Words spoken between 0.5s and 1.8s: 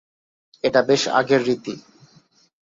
এটা বেশ আগের রীতি।